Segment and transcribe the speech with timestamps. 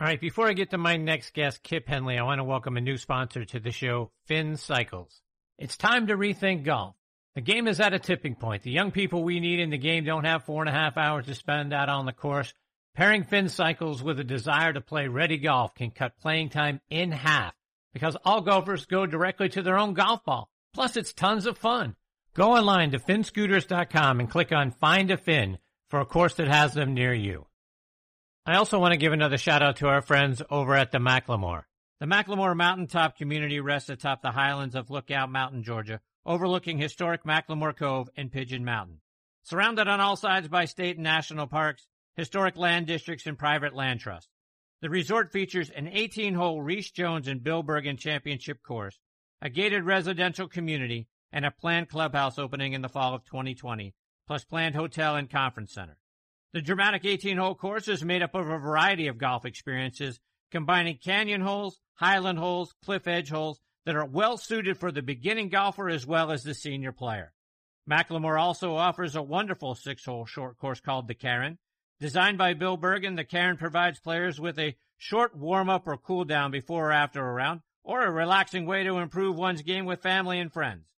[0.00, 2.76] All right, before I get to my next guest, Kip Henley, I want to welcome
[2.76, 5.22] a new sponsor to the show, Finn Cycles.
[5.56, 6.96] It's time to rethink golf.
[7.36, 8.64] The game is at a tipping point.
[8.64, 11.26] The young people we need in the game don't have four and a half hours
[11.26, 12.52] to spend out on the course.
[12.96, 17.12] Pairing Finn Cycles with a desire to play ready golf can cut playing time in
[17.12, 17.54] half
[17.92, 20.50] because all golfers go directly to their own golf ball.
[20.74, 21.94] Plus, it's tons of fun.
[22.34, 26.74] Go online to finnscooters.com and click on Find a Finn for a course that has
[26.74, 27.46] them near you.
[28.46, 31.62] I also want to give another shout out to our friends over at the McLemore.
[31.98, 37.74] The McLemore Mountaintop community rests atop the highlands of Lookout Mountain, Georgia, overlooking historic McLemore
[37.74, 39.00] Cove and Pigeon Mountain.
[39.44, 41.86] Surrounded on all sides by state and national parks,
[42.16, 44.28] historic land districts, and private land trusts.
[44.82, 48.98] The resort features an 18-hole Rees Jones and Bill Bergin championship course,
[49.40, 53.94] a gated residential community, and a planned clubhouse opening in the fall of 2020,
[54.26, 55.96] plus planned hotel and conference center.
[56.54, 60.20] The dramatic 18 hole course is made up of a variety of golf experiences,
[60.52, 65.48] combining canyon holes, highland holes, cliff edge holes that are well suited for the beginning
[65.48, 67.32] golfer as well as the senior player.
[67.90, 71.58] McLemore also offers a wonderful six hole short course called the Cairn.
[71.98, 76.24] Designed by Bill Bergin, the Cairn provides players with a short warm up or cool
[76.24, 80.02] down before or after a round, or a relaxing way to improve one's game with
[80.02, 80.93] family and friends.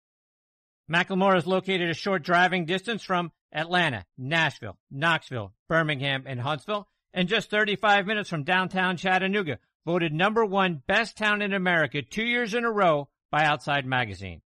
[0.90, 7.28] McLemore is located a short driving distance from Atlanta, Nashville, Knoxville, Birmingham, and Huntsville, and
[7.28, 12.52] just 35 minutes from downtown Chattanooga, voted number one best town in America two years
[12.52, 14.42] in a row by Outside Magazine.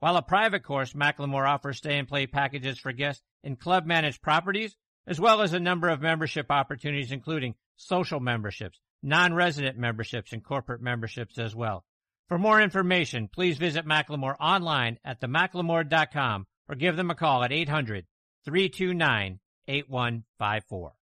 [0.00, 4.22] While a private course, McLemore offers stay and play packages for guests in club managed
[4.22, 10.42] properties, as well as a number of membership opportunities, including social memberships, non-resident memberships, and
[10.42, 11.84] corporate memberships as well.
[12.32, 17.52] For more information, please visit McLemore online at themclemore.com or give them a call at
[17.52, 18.06] 800
[18.46, 19.38] 329
[19.68, 20.92] 8154.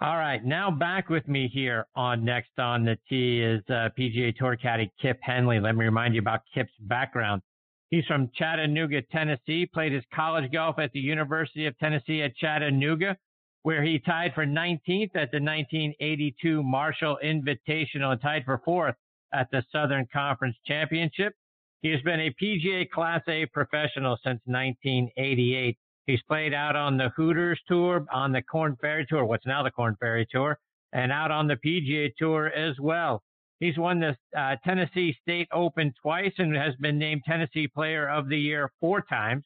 [0.00, 4.34] All right, now back with me here on Next on the Tee is uh, PGA
[4.34, 5.60] Tour caddy Kip Henley.
[5.60, 7.42] Let me remind you about Kip's background.
[7.90, 13.18] He's from Chattanooga, Tennessee, played his college golf at the University of Tennessee at Chattanooga,
[13.64, 18.94] where he tied for 19th at the 1982 Marshall Invitational and tied for fourth
[19.32, 21.34] at the Southern Conference Championship.
[21.82, 25.76] He has been a PGA Class A professional since 1988
[26.06, 29.72] He's played out on the Hooters Tour, on the Korn Ferry Tour, what's now the
[29.72, 30.56] Korn Ferry Tour,
[30.92, 33.22] and out on the PGA Tour as well.
[33.58, 38.28] He's won the uh, Tennessee State Open twice and has been named Tennessee Player of
[38.28, 39.44] the Year four times.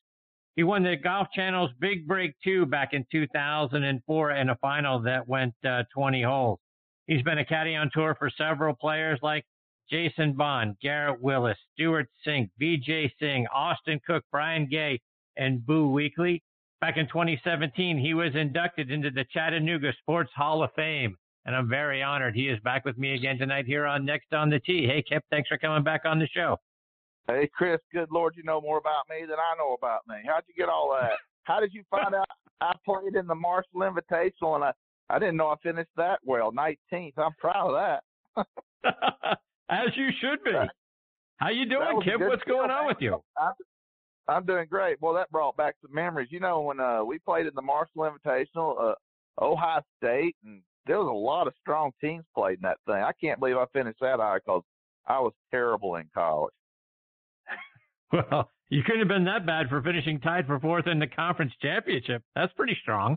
[0.56, 5.26] He won the Golf Channel's Big Break 2 back in 2004 in a final that
[5.26, 6.58] went uh, 20 holes.
[7.06, 9.46] He's been a caddy on tour for several players like
[9.90, 15.00] Jason Bond, Garrett Willis, Stewart Cink, Vijay Singh, Austin Cook, Brian Gay,
[15.36, 16.40] and Boo Weekley.
[16.80, 21.16] Back in 2017, he was inducted into the Chattanooga Sports Hall of Fame.
[21.44, 24.50] And I'm very honored he is back with me again tonight here on Next on
[24.50, 24.86] the Tee.
[24.86, 26.56] Hey, Kip, thanks for coming back on the show.
[27.26, 30.16] Hey, Chris, good Lord, you know more about me than I know about me.
[30.26, 31.12] How'd you get all that?
[31.44, 32.26] How did you find out
[32.60, 34.72] I played in the Marshall Invitational and I,
[35.08, 37.14] I didn't know I finished that well, 19th.
[37.16, 38.00] I'm proud of
[38.36, 39.38] that.
[39.70, 40.52] As you should be.
[41.36, 42.20] How you doing, Kip?
[42.20, 43.22] What's going on with you?
[43.40, 43.52] I'm,
[44.28, 45.00] I'm doing great.
[45.00, 46.28] Well, that brought back some memories.
[46.30, 48.94] You know, when uh, we played in the Marshall Invitational, uh,
[49.40, 52.96] Ohio State, and there was a lot of strong teams played in that thing.
[52.96, 54.62] I can't believe I finished that high because
[55.06, 56.54] I was terrible in college.
[58.12, 61.52] Well, you couldn't have been that bad for finishing tied for fourth in the conference
[61.62, 62.24] championship.
[62.34, 63.16] That's pretty strong.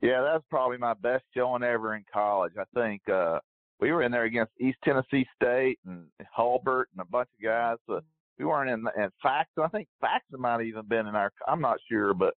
[0.00, 2.54] Yeah, that's probably my best showing ever in college.
[2.58, 3.38] I think uh
[3.82, 7.78] we were in there against East Tennessee State and Hulbert and a bunch of guys.
[7.92, 7.98] Uh,
[8.38, 9.64] we weren't in in Faxon.
[9.64, 11.32] I think Faxon might have even been in our.
[11.48, 12.34] I'm not sure, but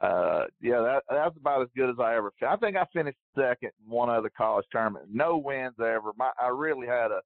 [0.00, 2.32] uh, yeah, that that's about as good as I ever.
[2.48, 5.08] I think I finished second in one other college tournament.
[5.12, 6.12] No wins ever.
[6.16, 7.20] My I really had a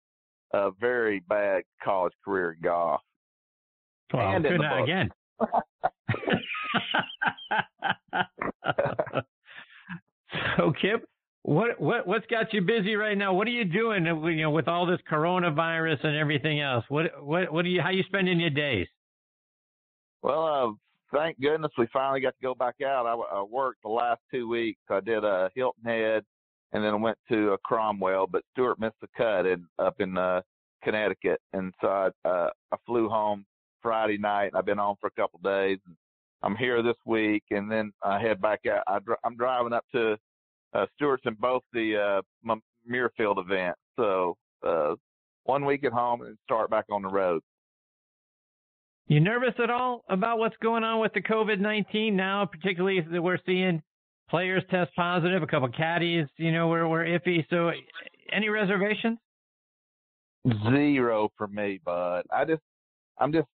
[0.52, 3.00] a very bad college career in golf.
[4.12, 5.10] Well, and good night again.
[10.56, 11.04] so, Kip,
[11.44, 13.34] what what what's got you busy right now?
[13.34, 14.06] What are you doing?
[14.06, 16.84] You know, with all this coronavirus and everything else.
[16.88, 17.82] What what what are you?
[17.82, 18.86] How are you spending your days?
[20.22, 23.04] Well, uh, thank goodness we finally got to go back out.
[23.04, 24.80] I, I worked the last two weeks.
[24.88, 26.24] I did a uh, Hilton Head
[26.72, 28.26] and then went to a Cromwell.
[28.26, 30.40] But Stewart missed the cut in up in uh,
[30.82, 33.44] Connecticut, and so I, uh, I flew home
[33.82, 34.52] Friday night.
[34.54, 35.78] I've been on for a couple of days.
[36.42, 38.82] I'm here this week, and then I head back out.
[38.86, 40.16] I, I'm driving up to
[40.74, 42.56] uh, Stewart's in both the uh,
[42.90, 43.76] Muirfield event.
[43.96, 44.36] So
[44.66, 44.94] uh,
[45.44, 47.40] one week at home and start back on the road.
[49.06, 53.22] You nervous at all about what's going on with the COVID nineteen now, particularly that
[53.22, 53.82] we're seeing
[54.30, 57.44] players test positive, a couple caddies, you know, we're we're iffy.
[57.50, 57.70] So,
[58.32, 59.18] any reservations?
[60.70, 62.24] Zero for me, bud.
[62.32, 62.62] I just,
[63.18, 63.46] I'm just,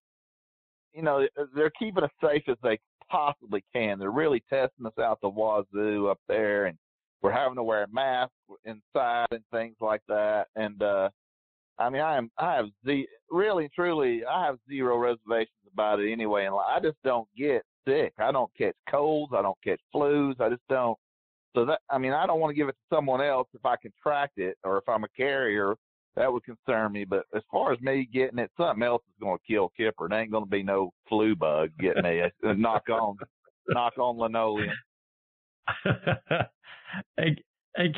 [0.93, 2.79] you know, they're keeping us safe as they
[3.09, 3.99] possibly can.
[3.99, 6.77] They're really testing us out the wazoo up there, and
[7.21, 8.33] we're having to wear masks
[8.65, 10.47] inside and things like that.
[10.55, 11.09] And uh
[11.81, 16.11] I mean, I am, I have the really, truly, I have zero reservations about it
[16.11, 16.45] anyway.
[16.45, 18.13] And I just don't get sick.
[18.19, 19.33] I don't catch colds.
[19.35, 20.39] I don't catch flus.
[20.39, 20.97] I just don't.
[21.55, 23.75] So that, I mean, I don't want to give it to someone else if I
[23.77, 25.75] contract it or if I'm a carrier.
[26.15, 27.05] That would concern me.
[27.05, 30.05] But as far as me getting it, something else is going to kill Kipper.
[30.05, 32.21] It ain't going to be no flu bug getting me.
[32.43, 33.17] knock on,
[33.69, 34.69] knock on linoleum.
[37.17, 37.35] hey,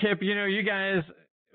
[0.01, 1.03] Kip, you know, you guys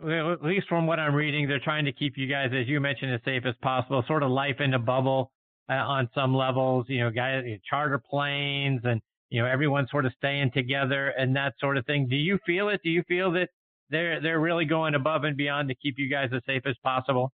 [0.06, 3.12] at least from what I'm reading, they're trying to keep you guys, as you mentioned,
[3.12, 4.04] as safe as possible.
[4.06, 5.32] Sort of life in a bubble
[5.68, 6.86] uh, on some levels.
[6.88, 9.00] You know, guys, charter planes, and
[9.30, 12.06] you know, everyone sort of staying together and that sort of thing.
[12.08, 12.80] Do you feel it?
[12.84, 13.48] Do you feel that
[13.90, 17.32] they're they're really going above and beyond to keep you guys as safe as possible?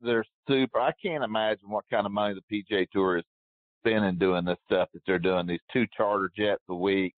[0.00, 0.80] They're super.
[0.80, 3.24] I can't imagine what kind of money the PGA Tour is
[3.80, 5.46] spending doing this stuff that they're doing.
[5.46, 7.14] These two charter jets a week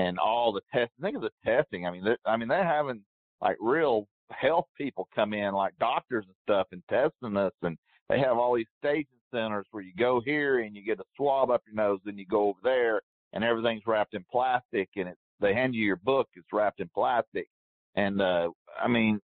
[0.00, 1.02] and all the testing.
[1.02, 1.86] Think of the testing.
[1.86, 3.02] I mean, I mean, they're having
[3.40, 7.52] like real health people come in, like doctors and stuff, and testing us.
[7.62, 7.76] And
[8.08, 11.50] they have all these staging centers where you go here and you get a swab
[11.50, 13.00] up your nose, then you go over there,
[13.32, 16.90] and everything's wrapped in plastic, and it's they hand you your book, it's wrapped in
[16.94, 17.48] plastic.
[17.94, 18.50] And uh,
[18.80, 19.20] I mean,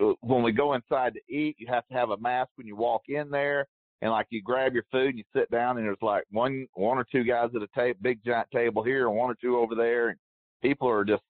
[0.00, 2.74] uh, when we go inside to eat, you have to have a mask when you
[2.74, 3.66] walk in there.
[4.02, 6.98] And like you grab your food and you sit down, and there's like one, one
[6.98, 9.76] or two guys at a table, big giant table here, and one or two over
[9.76, 10.18] there, and
[10.60, 11.22] people are just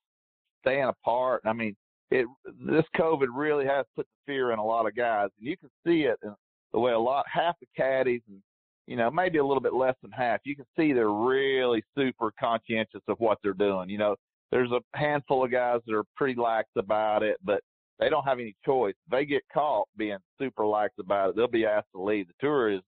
[0.62, 1.42] staying apart.
[1.44, 1.76] I mean,
[2.10, 2.26] it
[2.66, 5.70] this COVID really has put the fear in a lot of guys, and you can
[5.86, 6.34] see it in
[6.72, 8.40] the way a lot half the caddies and
[8.86, 10.40] you know maybe a little bit less than half.
[10.44, 13.90] You can see they're really super conscientious of what they're doing.
[13.90, 14.16] You know,
[14.50, 17.60] there's a handful of guys that are pretty lax about it, but
[18.02, 18.94] they don't have any choice.
[19.10, 22.26] They get caught being super lax about it, they'll be asked to leave.
[22.28, 22.81] The tour is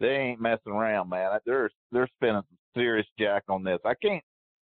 [0.00, 1.38] they ain't messing around, man.
[1.44, 3.78] They're they're spending some serious jack on this.
[3.84, 4.22] I can't.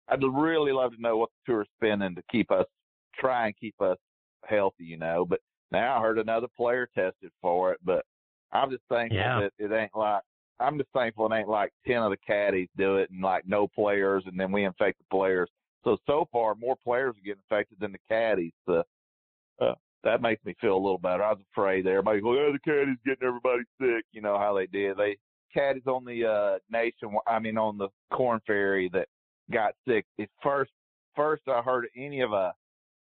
[0.08, 2.66] I'd really love to know what the tour's spending to keep us
[3.14, 3.98] try and keep us
[4.44, 5.24] healthy, you know.
[5.24, 7.78] But now I heard another player tested for it.
[7.84, 8.04] But
[8.52, 9.40] I'm just thankful yeah.
[9.40, 10.22] that it ain't like
[10.58, 13.68] I'm just thankful it ain't like ten of the caddies do it and like no
[13.68, 15.48] players and then we infect the players.
[15.84, 18.52] So so far more players are getting infected than the caddies.
[18.66, 18.82] So
[19.60, 19.74] uh,
[20.04, 21.22] that makes me feel a little better.
[21.22, 21.98] I was afraid there.
[21.98, 24.04] Everybody's like, oh, the caddies getting everybody sick.
[24.12, 24.96] You know how they did.
[24.96, 25.16] They
[25.52, 29.08] caddies on the uh nation I mean on the Korn Ferry that
[29.52, 30.04] got sick.
[30.16, 30.70] It first
[31.16, 32.52] first I heard of any of a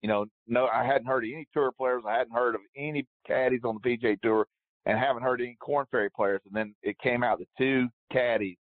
[0.01, 2.03] you know, no, I hadn't heard of any tour players.
[2.07, 4.45] I hadn't heard of any caddies on the PGA Tour,
[4.85, 6.41] and haven't heard any Korn Ferry players.
[6.45, 8.57] And then it came out that two caddies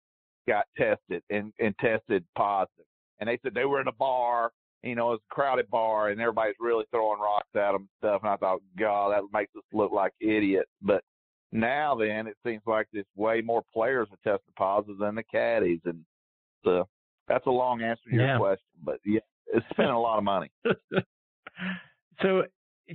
[0.48, 2.86] got tested and, and tested positive.
[3.20, 4.52] And they said they were in a bar,
[4.84, 8.22] you know, it's a crowded bar, and everybody's really throwing rocks at them and stuff.
[8.24, 10.70] And I thought, God, that makes us look like idiots.
[10.82, 11.04] But
[11.52, 15.82] now then, it seems like there's way more players are tested positive than the caddies,
[15.86, 16.04] and
[16.64, 16.88] so
[17.28, 18.38] that's a long answer to your yeah.
[18.38, 18.66] question.
[18.84, 20.52] But yeah, it's spending a lot of money.
[22.22, 22.44] So,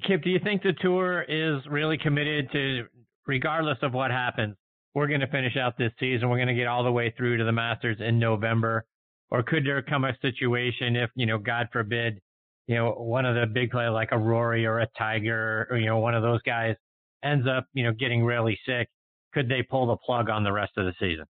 [0.07, 2.87] Kip, do you think the tour is really committed to,
[3.27, 4.57] regardless of what happens,
[4.95, 7.39] we're going to finish out this season, we're going to get all the way through
[7.39, 8.85] to the Masters in November?
[9.33, 12.21] Or could there come a situation if, you know, God forbid,
[12.67, 15.87] you know, one of the big players like a Rory or a Tiger or, you
[15.87, 16.77] know, one of those guys
[17.25, 18.91] ends up, you know, getting really sick?
[19.33, 21.25] Could they pull the plug on the rest of the season?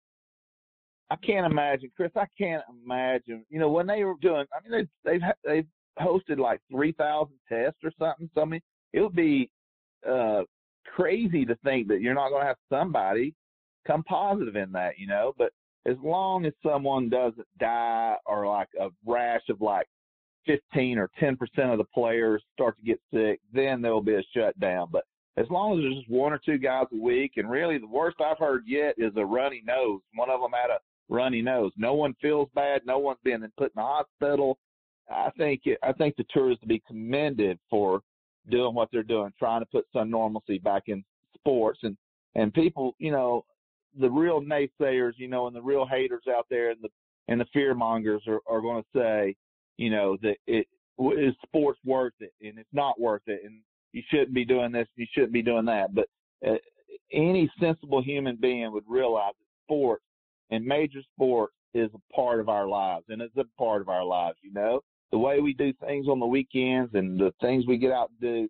[1.11, 2.09] I can't imagine, Chris.
[2.15, 3.45] I can't imagine.
[3.51, 5.67] You know, when they were doing, I mean, they, they've they've
[5.99, 8.31] hosted like 3,000 tests or something.
[8.33, 8.61] So, I mean,
[8.93, 9.51] it would be
[10.09, 10.41] uh,
[10.87, 13.35] crazy to think that you're not going to have somebody
[13.85, 15.33] come positive in that, you know.
[15.37, 15.51] But
[15.87, 19.87] as long as someone doesn't die or like a rash of like
[20.45, 24.15] 15 or 10 percent of the players start to get sick, then there will be
[24.15, 24.87] a shutdown.
[24.91, 25.03] But
[25.37, 28.17] as long as there's just one or two guys a week, and really the worst
[28.21, 30.01] I've heard yet is a runny nose.
[30.15, 31.71] One of them had a runny nose.
[31.77, 32.81] No one feels bad.
[32.85, 34.57] No one's been put in the hospital.
[35.09, 38.01] I think it, I think the tour is to be commended for
[38.49, 41.03] doing what they're doing, trying to put some normalcy back in
[41.35, 41.97] sports and
[42.35, 43.43] and people, you know,
[43.99, 46.89] the real naysayers, you know, and the real haters out there and the
[47.27, 49.35] and the fear mongers are, are going to say,
[49.77, 50.67] you know, that it
[50.99, 53.59] is sports worth it, and it's not worth it, and
[53.93, 55.93] you shouldn't be doing this, and you shouldn't be doing that.
[55.93, 56.07] But
[56.45, 56.55] uh,
[57.13, 60.03] any sensible human being would realize that sports
[60.49, 64.03] and major sports is a part of our lives, and it's a part of our
[64.03, 64.37] lives.
[64.41, 64.81] You know,
[65.11, 68.19] the way we do things on the weekends and the things we get out and
[68.19, 68.49] do.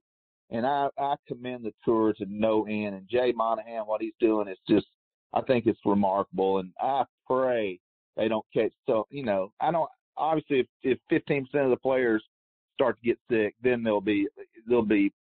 [0.53, 2.95] And I, I commend the tour to no end.
[2.95, 4.85] And Jay Monahan, what he's doing is just,
[5.33, 6.59] I think it's remarkable.
[6.59, 7.79] And I pray
[8.17, 8.73] they don't catch.
[8.85, 12.23] So, you know, I don't, obviously if, if 15% of the players
[12.73, 14.27] start to get sick, then they'll be,
[14.67, 15.13] they'll be,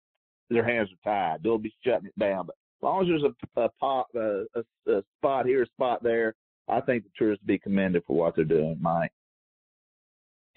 [0.51, 1.43] their hands are tied.
[1.43, 2.47] They'll be shutting it down.
[2.47, 6.03] But as long as there's a, a, pot, a, a, a spot here, a spot
[6.03, 6.35] there,
[6.69, 9.13] I think the tour is to be commended for what they're doing, Mike.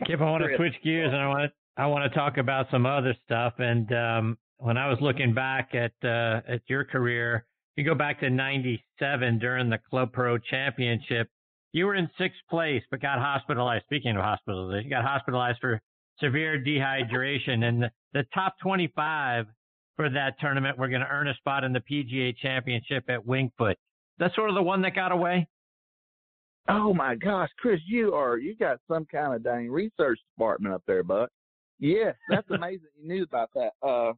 [0.06, 2.68] Kip, I want to switch gears and I want to, I want to talk about
[2.72, 3.54] some other stuff.
[3.60, 8.20] And um, when I was looking back at uh, at your career, you go back
[8.20, 11.30] to '97 during the Club Pro Championship.
[11.74, 13.86] You were in sixth place, but got hospitalized.
[13.86, 15.82] Speaking of hospitalization, you got hospitalized for
[16.20, 17.64] severe dehydration.
[17.64, 19.46] And the, the top 25
[19.96, 23.76] for that tournament were going to earn a spot in the PGA Championship at Wingfoot.
[24.20, 25.48] That's sort of the one that got away.
[26.70, 30.84] Oh my gosh, Chris, you are you got some kind of dang research department up
[30.86, 31.28] there, bud.
[31.80, 32.88] Yes, that's amazing.
[33.02, 33.72] you knew about that.
[33.82, 34.14] Uh,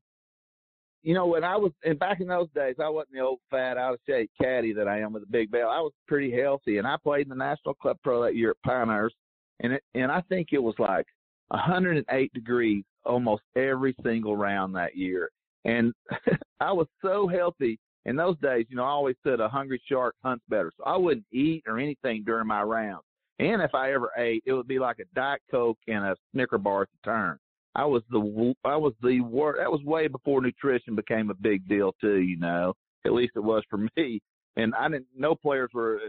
[1.03, 3.77] you know, when I was and back in those days, I wasn't the old fat
[3.77, 5.69] out of shape caddy that I am with a big belt.
[5.71, 8.61] I was pretty healthy, and I played in the National Club Pro that year at
[8.65, 9.15] Pinehurst,
[9.61, 11.05] and it, and I think it was like
[11.49, 15.29] 108 degrees almost every single round that year,
[15.65, 15.93] and
[16.59, 20.15] I was so healthy in those days, you know, I always said a hungry shark
[20.23, 20.71] hunts better.
[20.77, 23.03] So I wouldn't eat or anything during my rounds.
[23.39, 26.57] And if I ever ate, it would be like a Diet Coke and a Snicker
[26.57, 27.39] bar at the turn.
[27.75, 29.59] I was the I was the worst.
[29.59, 32.19] That was way before nutrition became a big deal too.
[32.19, 32.73] You know,
[33.05, 34.21] at least it was for me.
[34.55, 35.07] And I didn't.
[35.15, 35.99] No players were.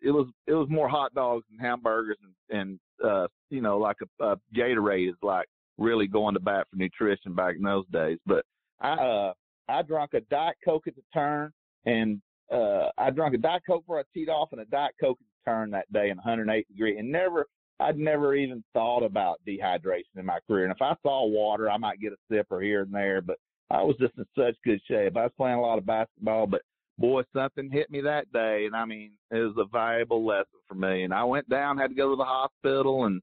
[0.00, 2.18] It was it was more hot dogs and hamburgers
[2.50, 5.46] and and uh you know like a, a Gatorade is like
[5.78, 8.18] really going to bat for nutrition back in those days.
[8.26, 8.44] But
[8.80, 9.32] I uh
[9.68, 11.52] I drank a Diet Coke at the turn,
[11.86, 12.20] and
[12.52, 15.26] uh, I drank a Diet Coke before I teed off and a Diet Coke at
[15.44, 17.46] the turn that day in 108 degree, and never,
[17.82, 20.64] I'd never even thought about dehydration in my career.
[20.64, 23.38] And if I saw water, I might get a sipper here and there, but
[23.70, 25.16] I was just in such good shape.
[25.16, 26.62] I was playing a lot of basketball, but
[26.98, 30.74] boy, something hit me that day, and I mean, it was a valuable lesson for
[30.74, 31.04] me.
[31.04, 33.20] And I went down, had to go to the hospital, and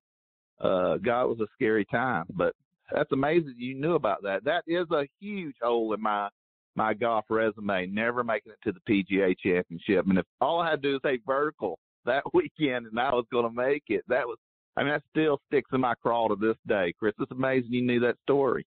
[0.59, 2.53] uh, God, it was a scary time, but
[2.91, 4.43] that's amazing you knew about that.
[4.43, 6.29] That is a huge hole in my
[6.75, 10.05] my golf resume, never making it to the PGA championship.
[10.07, 13.25] And if all I had to do was take vertical that weekend and I was
[13.31, 14.37] gonna make it, that was
[14.79, 16.93] I mean that still sticks in my craw to this day.
[16.97, 18.65] Chris, it's amazing you knew that story.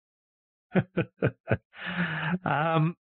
[2.45, 2.97] um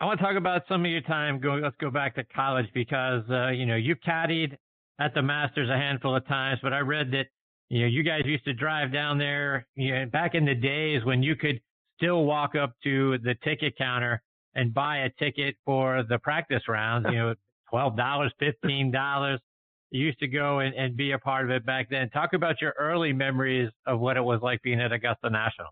[0.00, 1.40] I want to talk about some of your time.
[1.40, 4.56] Go, let's go back to college because uh, you know you caddied
[5.00, 7.26] at the Masters a handful of times, but I read that
[7.68, 11.04] you know, you guys used to drive down there you know, back in the days
[11.04, 11.60] when you could
[11.96, 14.22] still walk up to the ticket counter
[14.54, 17.34] and buy a ticket for the practice rounds, you know,
[17.70, 19.40] twelve dollars, fifteen dollars.
[19.90, 22.10] Used to go and, and be a part of it back then.
[22.10, 25.68] Talk about your early memories of what it was like being at Augusta National.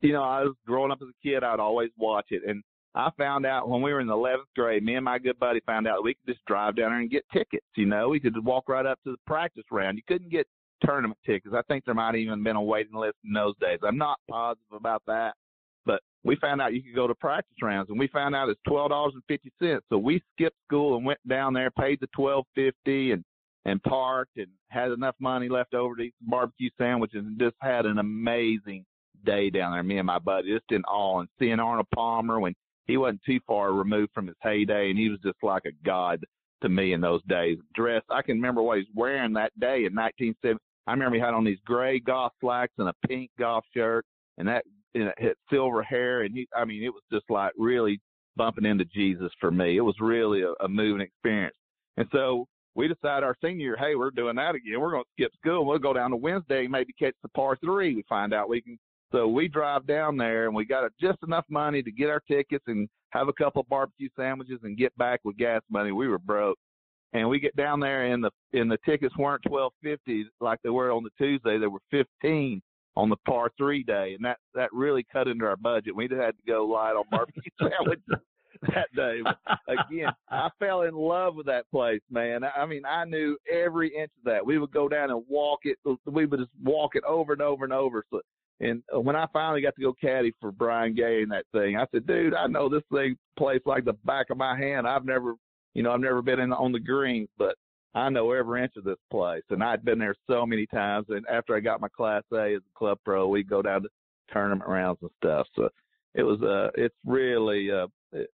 [0.00, 2.42] You know, I was growing up as a kid, I'd always watch it.
[2.46, 2.62] And
[2.94, 5.60] I found out when we were in the 11th grade, me and my good buddy
[5.66, 7.66] found out we could just drive down there and get tickets.
[7.76, 9.96] You know, we could just walk right up to the practice round.
[9.96, 10.46] You couldn't get
[10.84, 11.54] tournament tickets.
[11.56, 13.80] I think there might have even been a waiting list in those days.
[13.82, 15.34] I'm not positive about that,
[16.24, 18.90] we found out you could go to practice rounds, and we found out it's twelve
[18.90, 19.84] dollars and fifty cents.
[19.90, 23.24] So we skipped school and went down there, paid the twelve fifty, and
[23.66, 27.56] and parked, and had enough money left over to eat some barbecue sandwiches, and just
[27.60, 28.84] had an amazing
[29.24, 29.82] day down there.
[29.82, 32.54] Me and my buddy, just in awe, and seeing Arnold Palmer when
[32.86, 36.24] he wasn't too far removed from his heyday, and he was just like a god
[36.62, 37.58] to me in those days.
[37.74, 40.58] Dressed, I can remember what he was wearing that day in 1970.
[40.86, 44.04] I remember he had on these gray golf slacks and a pink golf shirt,
[44.38, 47.52] and that and it had silver hair, and he, I mean, it was just like
[47.56, 48.00] really
[48.36, 49.76] bumping into Jesus for me.
[49.76, 51.56] It was really a, a moving experience,
[51.96, 54.80] and so we decided our senior year, hey, we're doing that again.
[54.80, 55.64] We're going to skip school.
[55.64, 57.94] We'll go down to Wednesday, maybe catch the par three.
[57.94, 58.78] We find out we can.
[59.12, 62.20] So we drive down there, and we got uh, just enough money to get our
[62.26, 65.92] tickets and have a couple of barbecue sandwiches and get back with gas money.
[65.92, 66.58] We were broke,
[67.12, 70.70] and we get down there and the and the tickets weren't twelve fifty like they
[70.70, 71.58] were on the Tuesday.
[71.58, 72.60] They were fifteen
[72.96, 75.94] on the par three day, and that that really cut into our budget.
[75.94, 78.24] We had to go light on barbecue sandwiches
[78.72, 79.20] that day.
[79.22, 82.42] But again, I fell in love with that place, man.
[82.44, 84.44] I mean, I knew every inch of that.
[84.44, 85.78] We would go down and walk it.
[86.06, 88.04] We would just walk it over and over and over.
[88.10, 88.20] So,
[88.60, 91.76] and uh, when I finally got to go caddy for Brian Gay and that thing,
[91.76, 94.86] I said, "Dude, I know this thing place like the back of my hand.
[94.86, 95.34] I've never
[95.74, 97.56] you know, I've never been in on the greens, but
[97.94, 101.06] I know every inch of this place, and I'd been there so many times.
[101.10, 103.88] And after I got my Class A as a club pro, we'd go down to
[104.32, 105.46] tournament rounds and stuff.
[105.54, 105.68] So
[106.14, 107.86] it was uh, it's really uh,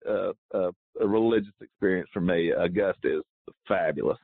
[0.07, 0.71] a, a,
[1.01, 2.51] a religious experience for me.
[2.51, 3.23] Augusta is
[3.67, 4.19] fabulous.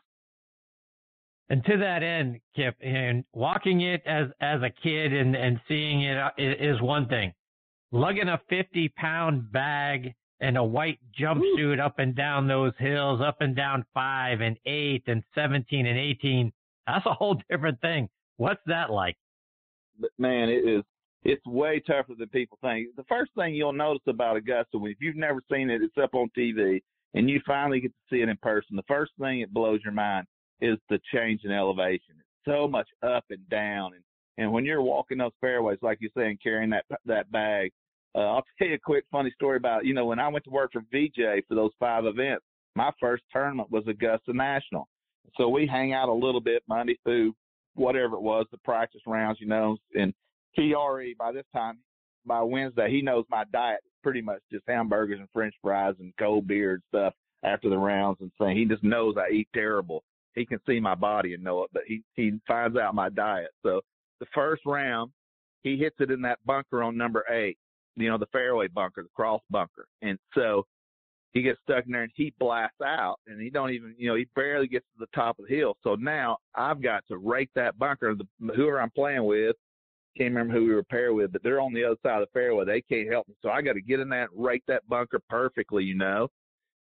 [1.49, 6.03] And to that end, Kip, and walking it as as a kid and and seeing
[6.03, 7.33] it uh, is one thing.
[7.91, 13.41] Lugging a 50 pound bag and a white jumpsuit up and down those hills, up
[13.41, 16.53] and down five and eight and 17 and 18.
[16.87, 18.09] That's a whole different thing.
[18.37, 19.17] What's that like?
[19.99, 20.83] But man, it is.
[21.25, 22.89] It's way tougher than people think.
[22.97, 26.29] The first thing you'll notice about Augusta, if you've never seen it, it's up on
[26.37, 26.83] TV,
[27.15, 28.75] and you finally get to see it in person.
[28.75, 30.27] The first thing that blows your mind
[30.61, 32.17] is the change in elevation.
[32.19, 34.03] It's so much up and down, and
[34.39, 37.71] and when you're walking those fairways, like you're saying, carrying that that bag,
[38.15, 40.51] uh, I'll tell you a quick funny story about, you know, when I went to
[40.51, 44.89] work for VJ for those five events, my first tournament was Augusta National.
[45.37, 47.35] So we hang out a little bit Monday through
[47.75, 50.13] whatever it was, the practice rounds, you know, and
[50.55, 51.79] TRE by this time,
[52.27, 56.47] by Wednesday, he knows my diet pretty much just hamburgers and french fries and cold
[56.47, 60.05] beer and stuff after the rounds and saying he just knows I eat terrible.
[60.35, 63.51] He can see my body and know it, but he, he finds out my diet.
[63.63, 63.81] So
[64.21, 65.11] the first round,
[65.63, 67.59] he hits it in that bunker on number eight
[67.97, 69.87] you know, the fairway bunker, the cross bunker.
[70.01, 70.67] And so
[71.33, 74.17] he gets stuck in there and he blasts out and he don't even, you know,
[74.17, 75.77] he barely gets to the top of the hill.
[75.83, 78.15] So now I've got to rake that bunker.
[78.15, 79.57] The, whoever I'm playing with,
[80.17, 82.39] can't remember who we were paired with, but they're on the other side of the
[82.39, 82.67] fairway.
[82.67, 83.35] They can't help me.
[83.41, 86.29] So I got to get in that rake that bunker perfectly, you know.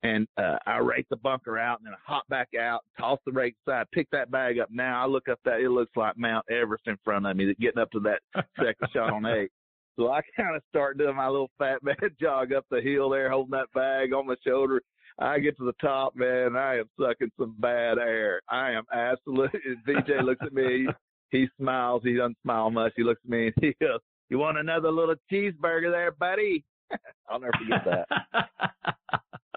[0.03, 3.31] And uh, I rake the bunker out and then I hop back out, toss the
[3.31, 4.69] rake aside, pick that bag up.
[4.71, 7.81] Now I look up that, it looks like Mount Everest in front of me, getting
[7.81, 8.21] up to that
[8.59, 9.49] second shot on eight.
[9.97, 13.29] So I kind of start doing my little fat man jog up the hill there,
[13.29, 14.81] holding that bag on my shoulder.
[15.17, 16.57] I get to the top, man.
[16.57, 18.41] I am sucking some bad air.
[18.49, 19.61] I am absolutely.
[19.85, 20.87] VJ looks at me.
[21.29, 22.01] He smiles.
[22.03, 22.93] He doesn't smile much.
[22.97, 23.99] He looks at me and he goes,
[24.29, 26.65] "You want another little cheeseburger there, buddy?"
[27.29, 28.49] I'll never forget that.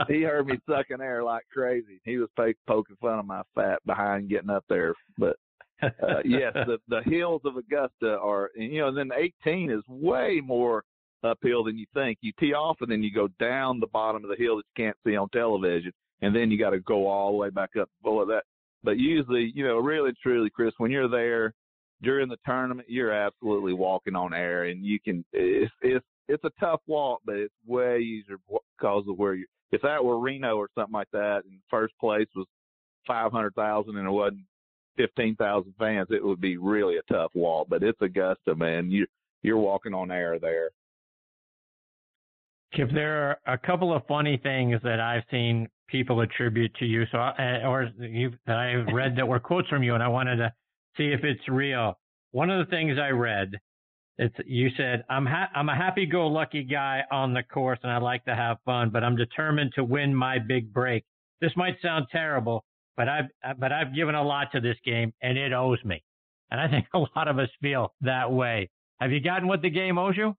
[0.09, 2.01] he heard me sucking air like crazy.
[2.05, 5.37] He was poking fun of my fat behind getting up there, but
[5.83, 5.89] uh,
[6.25, 9.11] yes, the the hills of Augusta are, you know, and then
[9.45, 10.85] 18 is way more
[11.25, 12.19] uphill than you think.
[12.21, 14.85] You tee off and then you go down the bottom of the hill that you
[14.85, 17.89] can't see on television, and then you got to go all the way back up
[18.03, 18.45] below that.
[18.85, 21.53] But usually, you know, really truly, Chris, when you're there
[22.03, 25.25] during the tournament, you're absolutely walking on air, and you can.
[25.33, 28.37] It's it's it's a tough walk, but it's way easier
[28.79, 29.47] because of where you.
[29.71, 32.47] If that were Reno or something like that, and first place was
[33.07, 34.43] five hundred thousand, and it wasn't
[34.99, 37.69] fifteen thousand fans, it would be really a tough walk.
[37.71, 38.91] But it's Augusta, man.
[38.91, 39.07] You
[39.43, 40.69] you're walking on air there.
[42.75, 47.05] Kip, there are a couple of funny things that I've seen people attribute to you,
[47.11, 50.37] so I, or you that I've read that were quotes from you, and I wanted
[50.37, 50.53] to
[50.99, 51.99] see if it's real.
[52.33, 53.53] One of the things I read,
[54.19, 58.23] it's you said I'm ha- I'm a happy-go-lucky guy on the course, and I like
[58.27, 61.05] to have fun, but I'm determined to win my big break.
[61.41, 62.65] This might sound terrible,
[62.99, 66.03] but I've but I've given a lot to this game, and it owes me.
[66.51, 68.69] And I think a lot of us feel that way.
[69.01, 70.35] Have you gotten what the game owes you?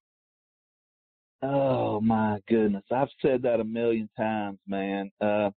[1.42, 5.10] Oh my goodness, I've said that a million times, man.
[5.22, 5.52] Uh,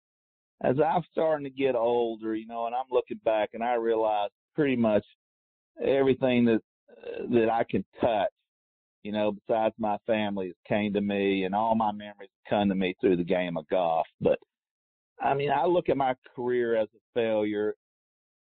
[0.62, 4.30] as I'm starting to get older, you know, and I'm looking back, and I realize
[4.54, 5.04] pretty much
[5.84, 6.60] everything that
[6.90, 8.30] uh, that I can touch,
[9.02, 12.76] you know, besides my family, has came to me, and all my memories come to
[12.76, 14.06] me through the game of golf.
[14.20, 14.38] But
[15.22, 17.74] I mean, I look at my career as a failure,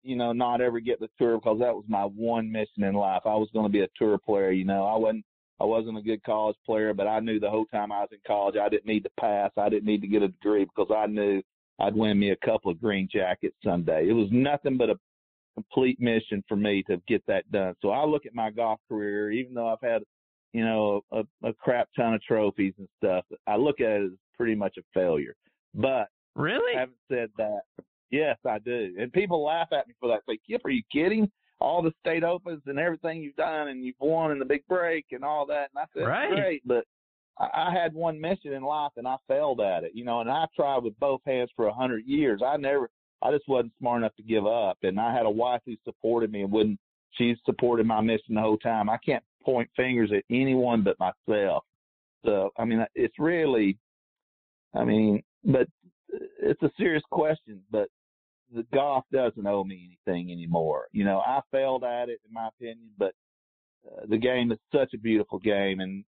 [0.02, 3.22] you know, not ever get the tour because that was my one mission in life.
[3.24, 4.84] I was going to be a tour player, you know.
[4.84, 5.24] I wasn't
[5.60, 8.18] I wasn't a good college player, but I knew the whole time I was in
[8.24, 9.50] college I didn't need to pass.
[9.56, 11.42] I didn't need to get a degree because I knew
[11.80, 14.08] I'd win me a couple of green jackets someday.
[14.08, 14.98] It was nothing but a
[15.54, 17.74] complete mission for me to get that done.
[17.82, 20.02] So I look at my golf career, even though I've had,
[20.52, 24.10] you know, a, a crap ton of trophies and stuff, I look at it as
[24.36, 25.34] pretty much a failure.
[25.74, 26.76] But Really?
[26.76, 27.62] I haven't said that.
[28.10, 28.94] Yes, I do.
[28.98, 30.20] And people laugh at me for that.
[30.28, 31.30] Say, Kip, are you kidding?
[31.60, 35.06] All the state opens and everything you've done and you've won in the big break
[35.10, 35.70] and all that.
[35.74, 36.30] And I said, right.
[36.30, 36.84] great, but
[37.38, 40.30] I, I had one mission in life and I failed at it, you know, and
[40.30, 42.40] I tried with both hands for a hundred years.
[42.46, 42.88] I never,
[43.20, 44.78] I just wasn't smart enough to give up.
[44.84, 46.78] And I had a wife who supported me and wouldn't,
[47.10, 48.88] she supported my mission the whole time.
[48.88, 51.64] I can't point fingers at anyone but myself.
[52.24, 53.76] So, I mean, it's really,
[54.74, 55.68] I mean, but
[56.08, 57.88] it's a serious question, but
[58.54, 60.86] the golf doesn't owe me anything anymore.
[60.92, 63.12] You know, I failed at it in my opinion, but
[63.86, 66.04] uh, the game is such a beautiful game, and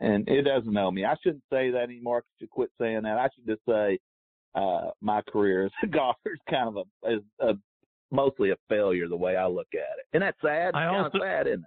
[0.00, 1.04] and it doesn't owe me.
[1.04, 2.18] I shouldn't say that anymore.
[2.18, 3.18] I should quit saying that.
[3.18, 3.98] I should just say
[4.54, 7.54] uh, my career as a golfer is kind of a, is a
[8.10, 10.74] mostly a failure the way I look at it, and that's sad.
[10.74, 11.64] I kind of sad, isn't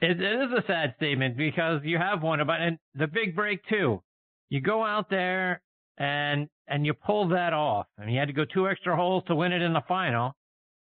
[0.00, 0.10] it?
[0.10, 0.20] it?
[0.20, 4.02] It is a sad statement because you have one about and the big break too.
[4.50, 5.60] You go out there
[5.98, 9.34] and and you pull that off, and you had to go two extra holes to
[9.34, 10.32] win it in the final.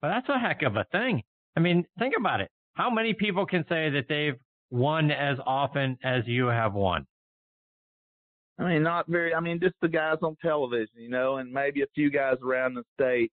[0.02, 1.24] But that's a heck of a thing.
[1.56, 2.50] I mean, think about it.
[2.76, 7.08] How many people can say that they've won as often as you have won?
[8.60, 9.34] I mean, not very.
[9.34, 12.76] I mean, just the guys on television, you know, and maybe a few guys around
[12.76, 13.32] the state,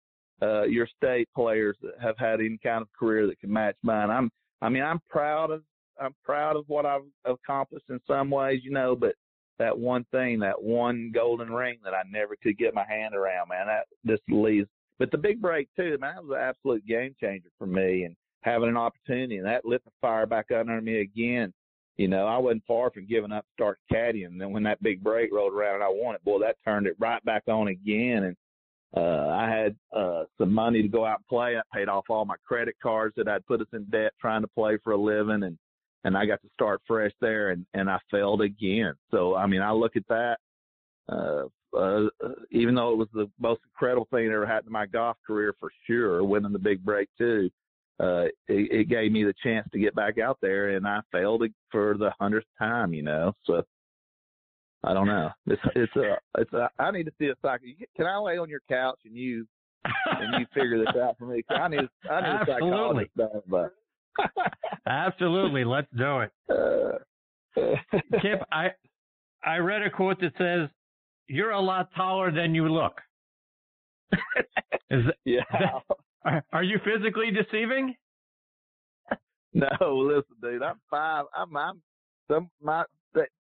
[0.42, 4.10] uh, your state players that have had any kind of career that can match mine.
[4.10, 4.30] I'm,
[4.62, 5.62] I mean, I'm proud of,
[6.00, 9.14] I'm proud of what I've accomplished in some ways, you know, but
[9.58, 13.48] that one thing, that one golden ring that I never could get my hand around,
[13.48, 14.68] man, that just leaves.
[14.98, 18.16] But the big break too, man, that was an absolute game changer for me, and
[18.42, 21.52] having an opportunity, and that lit the fire back under me again
[21.98, 24.26] you know, I wasn't far from giving up start caddying.
[24.26, 26.86] And then when that big break rolled around and I won it, boy, that turned
[26.86, 28.22] it right back on again.
[28.22, 28.36] And
[28.96, 31.56] uh, I had uh, some money to go out and play.
[31.56, 34.48] I paid off all my credit cards that I'd put us in debt trying to
[34.48, 35.58] play for a living, and
[36.04, 37.50] and I got to start fresh there.
[37.50, 38.94] And and I failed again.
[39.10, 40.38] So I mean, I look at that.
[41.10, 41.44] Uh,
[41.76, 42.08] uh,
[42.50, 45.54] even though it was the most incredible thing that ever happened to my golf career
[45.60, 47.50] for sure, winning the big break too
[48.00, 51.42] uh, it, it gave me the chance to get back out there, and I failed
[51.70, 52.92] for the hundredth time.
[52.92, 53.62] You know, so
[54.84, 55.30] I don't know.
[55.46, 56.70] It's it's a it's a.
[56.78, 57.62] I need to see a psych.
[57.96, 59.46] Can I lay on your couch and you
[59.84, 61.42] and you figure this out for me?
[61.48, 62.52] I need I need Absolutely.
[62.52, 63.74] a psychologist done, but.
[64.86, 66.32] Absolutely, let's do it.
[66.50, 67.74] Uh,
[68.20, 68.70] Kip, I
[69.44, 70.68] I read a quote that says,
[71.28, 73.00] "You're a lot taller than you look."
[74.90, 75.42] Is that, yeah.
[76.24, 77.94] Are, are you physically deceiving?
[79.54, 80.62] No, listen, dude.
[80.62, 81.24] I'm five.
[81.34, 81.56] I'm.
[81.56, 81.80] I'm.
[82.30, 82.84] Some my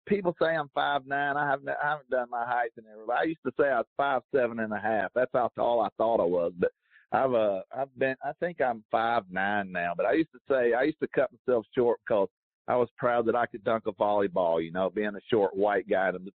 [0.07, 1.37] people say I'm five nine.
[1.37, 1.69] I haven't.
[1.69, 3.15] I haven't done my height and everything.
[3.15, 5.11] I used to say I was five seven and a half.
[5.15, 6.53] That's how tall I thought I was.
[6.59, 6.71] But
[7.13, 7.35] I've.
[7.35, 7.61] Uh.
[7.77, 8.17] I've been.
[8.25, 9.93] I think I'm five nine now.
[9.97, 12.29] But I used to say I used to cut myself short because
[12.69, 14.63] I was proud that I could dunk a volleyball.
[14.63, 16.31] You know, being a short white guy and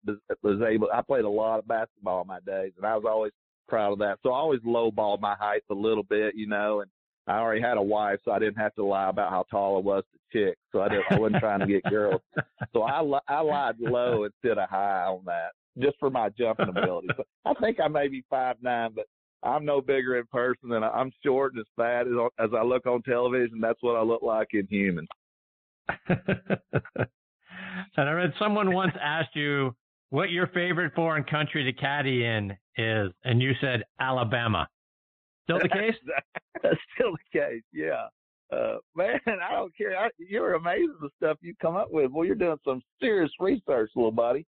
[0.44, 0.90] was able.
[0.94, 3.32] I played a lot of basketball in my days, and I was always
[3.68, 4.18] proud of that.
[4.24, 6.90] So I always lowballed my height a little bit, you know, and
[7.28, 9.82] I already had a wife, so I didn't have to lie about how tall I
[9.82, 10.60] was to chicks.
[10.72, 12.22] So I didn't, I wasn't trying to get girls.
[12.72, 17.08] So I I lied low instead of high on that, just for my jumping ability.
[17.18, 19.08] So I think I may be five nine, but
[19.44, 22.86] I'm no bigger in person, and I'm short and as fat as as I look
[22.86, 23.60] on television.
[23.62, 25.08] That's what I look like in human.
[26.10, 26.20] and
[27.98, 29.76] I read someone once asked you
[30.10, 34.68] what your favorite foreign country to caddy in is, and you said Alabama.
[35.44, 35.96] Still the case?
[36.64, 37.64] That's still the case.
[37.72, 38.08] Yeah.
[38.52, 39.98] Uh, man, I don't care.
[39.98, 42.12] I, you're amazing the stuff you come up with.
[42.12, 44.46] Well, you're doing some serious research, little buddy.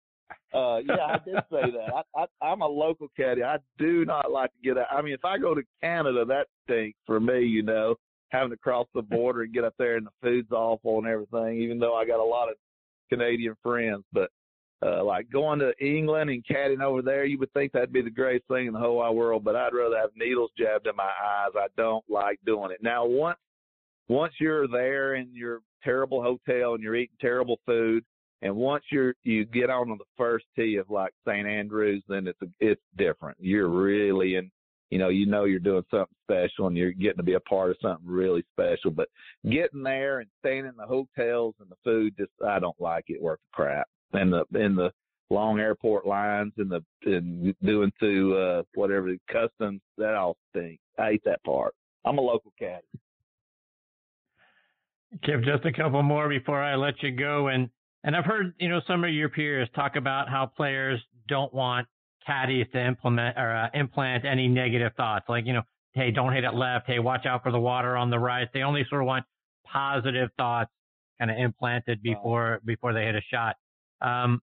[0.54, 2.04] Uh, yeah, I did say that.
[2.16, 3.44] I, I, I'm a local caddy.
[3.44, 4.88] I do not like to get out.
[4.92, 7.42] I mean, if I go to Canada, that stinks for me.
[7.42, 7.96] You know,
[8.30, 11.62] having to cross the border and get up there, and the food's awful and everything.
[11.62, 12.56] Even though I got a lot of
[13.10, 14.32] Canadian friends, but
[14.82, 18.10] uh, like going to England and caddying over there, you would think that'd be the
[18.10, 19.44] greatest thing in the whole wide world.
[19.44, 21.52] But I'd rather have needles jabbed in my eyes.
[21.56, 22.82] I don't like doing it.
[22.82, 23.38] Now, once
[24.08, 28.04] once you're there in your terrible hotel and you're eating terrible food,
[28.42, 31.48] and once you're you get on the first tee of like St.
[31.48, 33.38] Andrews, then it's a, it's different.
[33.40, 34.50] You're really in,
[34.90, 37.72] you know, you know you're doing something special and you're getting to be a part
[37.72, 38.92] of something really special.
[38.92, 39.10] But
[39.50, 43.22] getting there and staying in the hotels and the food, just I don't like it.
[43.22, 44.92] Worth the crap and the in the
[45.30, 50.82] long airport lines and the and doing to uh whatever the customs that all stinks.
[50.98, 51.74] I hate that part.
[52.06, 52.88] I'm a local caddy.
[55.24, 57.48] Kip, just a couple more before I let you go.
[57.48, 57.70] And
[58.04, 61.88] and I've heard you know some of your peers talk about how players don't want
[62.26, 65.62] caddies to implement or uh, implant any negative thoughts, like you know,
[65.94, 66.88] hey, don't hit it left.
[66.88, 68.48] Hey, watch out for the water on the right.
[68.54, 69.26] They only sort of want
[69.66, 70.72] positive thoughts
[71.20, 72.60] kind of implanted before wow.
[72.66, 73.56] before they hit a shot.
[74.02, 74.42] Um,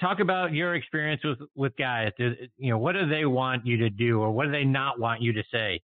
[0.00, 2.12] talk about your experience with with guys.
[2.18, 5.22] You know, what do they want you to do, or what do they not want
[5.22, 5.80] you to say?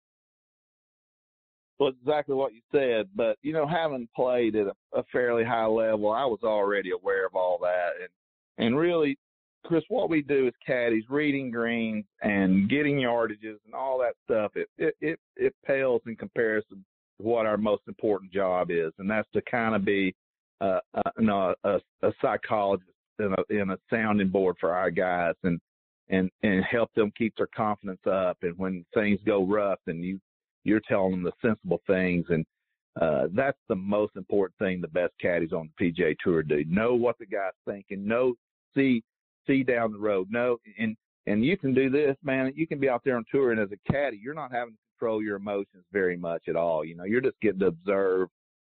[1.83, 5.67] Well, exactly what you said, but you know, having played at a, a fairly high
[5.67, 9.19] level, I was already aware of all that, and and really,
[9.65, 14.53] Chris, what we do as caddies, reading greens and getting yardages and all that stuff,
[14.55, 16.85] it it it, it pales in comparison
[17.19, 20.15] to what our most important job is, and that's to kind of be
[20.61, 24.93] uh, uh, you know, a, a psychologist in a, in a sounding board for our
[24.93, 25.61] guys and
[26.11, 28.37] and and help them keep their confidence up.
[28.43, 30.21] And when things go rough, and you
[30.65, 32.45] you're telling them the sensible things, and
[33.01, 36.65] uh, that's the most important thing the best caddies on the PGA Tour do.
[36.69, 38.07] Know what the guy's thinking.
[38.07, 38.35] Know
[38.75, 39.03] see
[39.47, 40.29] see down the road.
[40.31, 40.97] Know and
[41.27, 42.53] and you can do this, man.
[42.55, 44.81] You can be out there on tour, and as a caddy, you're not having to
[44.99, 46.85] control your emotions very much at all.
[46.85, 48.29] You know, you're just getting to observe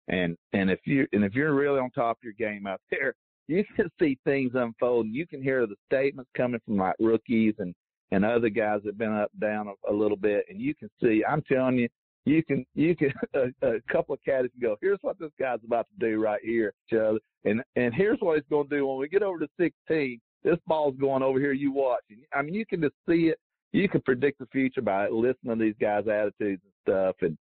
[0.07, 3.15] and and if you and if you're really on top of your game out there,
[3.47, 5.07] you can see things unfold.
[5.07, 7.73] You can hear the statements coming from like rookies and
[8.11, 11.23] and other guys that've been up down a, a little bit, and you can see.
[11.27, 11.89] I'm telling you,
[12.25, 14.77] you can you can a, a couple of caddies can go.
[14.81, 18.49] Here's what this guy's about to do right here, Joe, and and here's what he's
[18.49, 20.19] going to do when we get over to 16.
[20.43, 21.53] This ball's going over here.
[21.53, 22.01] You watch.
[22.33, 23.39] I mean, you can just see it.
[23.73, 27.37] You can predict the future by listening to these guys' attitudes and stuff, and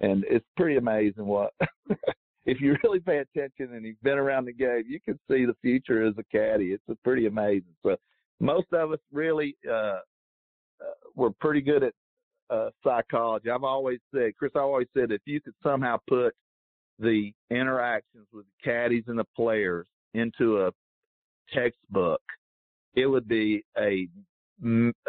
[0.00, 1.52] and it's pretty amazing what
[2.46, 5.56] if you really pay attention and you've been around the game, you can see the
[5.62, 6.72] future as a caddy.
[6.72, 7.74] It's pretty amazing.
[7.82, 7.96] So
[8.40, 9.98] most of us really uh,
[11.14, 11.94] we're pretty good at
[12.50, 13.50] uh, psychology.
[13.50, 16.34] I've always said, Chris, I always said, if you could somehow put
[16.98, 20.70] the interactions with the caddies and the players into a
[21.52, 22.20] textbook,
[22.94, 24.06] it would be a,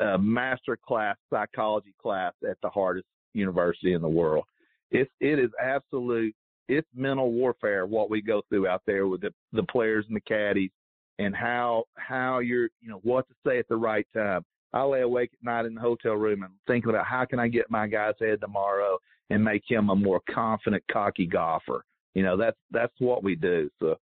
[0.02, 4.46] a master class psychology class at the hardest university in the world.
[4.92, 6.36] It's it is absolute.
[6.70, 10.22] It's mental warfare what we go through out there with the the players and the
[10.22, 10.72] caddies,
[11.20, 14.46] and how how you're you know what to say at the right time.
[14.74, 17.48] I lay awake at night in the hotel room and thinking about how can I
[17.48, 18.98] get my guy's head tomorrow
[19.30, 21.84] and make him a more confident, cocky golfer.
[22.16, 23.70] You know, that's that's what we do.
[23.80, 23.98] So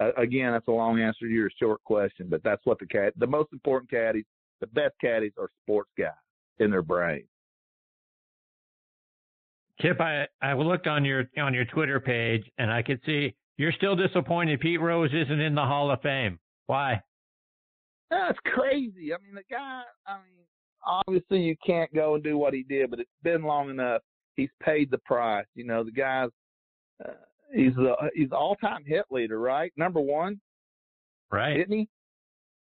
[0.00, 3.14] uh, again, that's a long answer to your short question, but that's what the cat,
[3.16, 4.24] the most important caddies,
[4.60, 6.10] the best caddies are sports guys
[6.58, 7.24] in their brain.
[9.80, 13.72] Kip, I, I looked on your on your Twitter page and I could see you're
[13.72, 16.38] still disappointed Pete Rose isn't in the Hall of Fame.
[16.66, 17.02] Why?
[18.10, 19.12] That's crazy.
[19.12, 19.82] I mean, the guy.
[20.06, 20.46] I mean,
[20.86, 24.02] obviously you can't go and do what he did, but it's been long enough.
[24.36, 25.46] He's paid the price.
[25.54, 26.30] You know, the guy's
[27.04, 27.12] uh,
[27.52, 29.72] he's the he's all time hit leader, right?
[29.76, 30.40] Number one,
[31.30, 31.60] right?
[31.60, 31.88] Isn't he?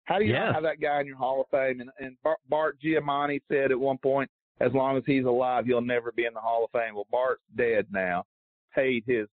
[0.05, 0.45] How do you yes.
[0.47, 1.81] not have that guy in your Hall of Fame?
[1.81, 2.17] And, and
[2.49, 6.33] Bart Giamatti said at one point, as long as he's alive, he'll never be in
[6.33, 6.95] the Hall of Fame.
[6.95, 8.25] Well, Bart's dead now.
[8.73, 9.27] Paid his.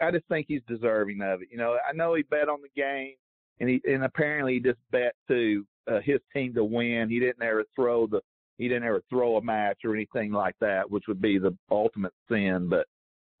[0.00, 1.48] I just think he's deserving of it.
[1.50, 3.14] You know, I know he bet on the game,
[3.60, 7.08] and he and apparently he just bet to uh, his team to win.
[7.08, 8.20] He didn't ever throw the.
[8.58, 12.12] He didn't ever throw a match or anything like that, which would be the ultimate
[12.30, 12.68] sin.
[12.68, 12.86] But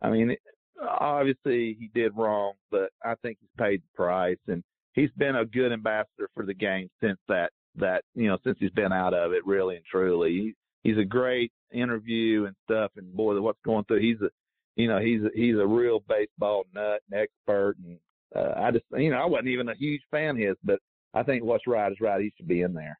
[0.00, 0.34] I mean,
[0.80, 4.62] obviously he did wrong, but I think he's paid the price, and
[4.94, 8.70] he's been a good ambassador for the game since that that you know since he's
[8.70, 12.92] been out of it, really and truly he's a great interview and stuff.
[12.96, 14.30] And boy, what's going through, he's a,
[14.76, 17.76] you know, he's a, he's a real baseball nut and expert.
[17.84, 17.98] And
[18.34, 20.78] uh, I just, you know, I wasn't even a huge fan of his, but
[21.14, 22.20] I think what's right is right.
[22.20, 22.98] He should be in there.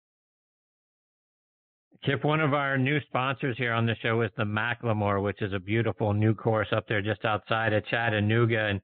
[2.04, 5.52] Kip, one of our new sponsors here on the show is the McLemore, which is
[5.52, 8.58] a beautiful new course up there just outside of Chattanooga.
[8.58, 8.80] And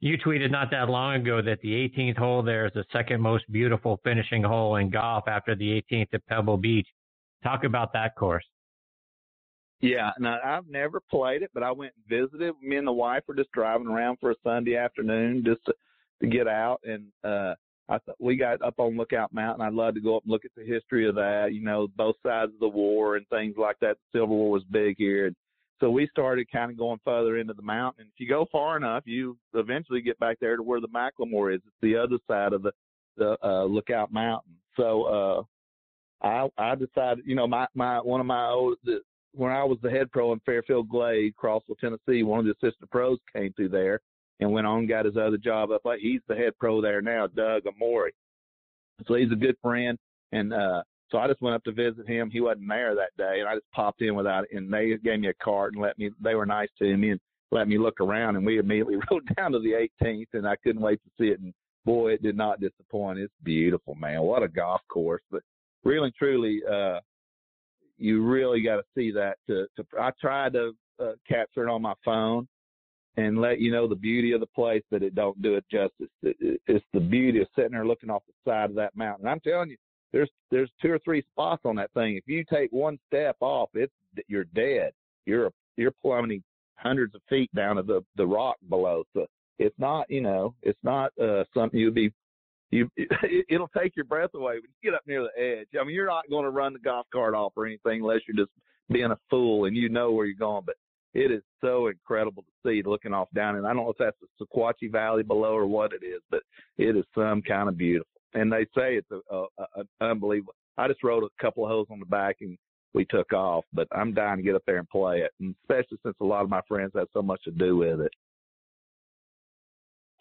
[0.00, 3.50] you tweeted not that long ago that the 18th hole there is the second most
[3.52, 6.88] beautiful finishing hole in golf after the 18th at Pebble Beach.
[7.44, 8.44] Talk about that course.
[9.80, 12.54] Yeah, now I've never played it, but I went and visited.
[12.62, 15.74] Me and the wife were just driving around for a Sunday afternoon just to,
[16.20, 17.54] to get out, and uh,
[17.88, 19.64] I thought we got up on Lookout Mountain.
[19.64, 21.50] I'd love to go up and look at the history of that.
[21.52, 23.96] You know, both sides of the war and things like that.
[24.12, 25.36] The Civil War was big here, and
[25.80, 28.02] so we started kind of going further into the mountain.
[28.02, 31.54] And if you go far enough, you eventually get back there to where the McLemore
[31.54, 31.60] is.
[31.66, 32.72] It's the other side of the
[33.16, 34.52] the uh, Lookout Mountain.
[34.76, 35.46] So
[36.22, 38.78] uh, I I decided, you know, my my one of my old
[39.32, 42.90] when I was the head pro in Fairfield Glade, Crossville, Tennessee, one of the assistant
[42.90, 44.00] pros came through there
[44.40, 45.82] and went on got his other job up.
[45.98, 48.10] He's the head pro there now, Doug Amore.
[49.06, 49.98] So he's a good friend,
[50.32, 52.30] and uh so I just went up to visit him.
[52.30, 54.56] He wasn't there that day, and I just popped in without it.
[54.56, 56.10] And they gave me a cart and let me.
[56.20, 57.20] They were nice to me and
[57.52, 58.36] let me look around.
[58.36, 61.40] And we immediately rode down to the 18th, and I couldn't wait to see it.
[61.40, 63.20] And boy, it did not disappoint.
[63.20, 64.22] It's beautiful, man.
[64.22, 65.22] What a golf course!
[65.30, 65.42] But
[65.84, 66.98] really truly, uh,
[67.98, 69.36] you really got to see that.
[69.46, 72.48] To, to I tried to uh, capture it on my phone
[73.16, 76.08] and let you know the beauty of the place, but it don't do it justice.
[76.22, 79.26] It, it's the beauty of sitting there looking off the side of that mountain.
[79.26, 79.76] I'm telling you,
[80.12, 82.16] there's there's two or three spots on that thing.
[82.16, 83.92] If you take one step off, it's
[84.28, 84.92] you're dead.
[85.24, 86.42] You're you're plummeting
[86.76, 89.04] hundreds of feet down to the the rock below.
[89.14, 89.26] So
[89.58, 92.12] it's not you know it's not uh, something you'd be
[92.70, 92.88] you
[93.48, 95.68] it'll take your breath away when you get up near the edge.
[95.80, 98.36] I mean, you're not going to run the golf cart off or anything unless you're
[98.36, 98.54] just
[98.90, 100.64] being a fool and you know where you're going.
[100.64, 100.76] But
[101.16, 103.56] it is so incredible to see looking off down.
[103.56, 106.42] And I don't know if that's the Sequatchie Valley below or what it is, but
[106.76, 108.06] it is some kind of beautiful.
[108.34, 110.54] And they say it's a, a, a unbelievable.
[110.76, 112.58] I just rode a couple of holes on the back and
[112.92, 115.98] we took off, but I'm dying to get up there and play it, and especially
[116.02, 118.12] since a lot of my friends have so much to do with it.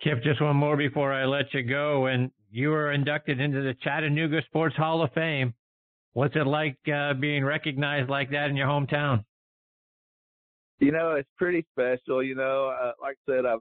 [0.02, 2.08] Kip, just one more before I let you go.
[2.08, 5.54] And you were inducted into the Chattanooga Sports Hall of Fame.
[6.14, 9.24] What's it like uh, being recognized like that in your hometown?
[10.80, 12.22] You know, it's pretty special.
[12.22, 13.60] You know, uh, like I said, I've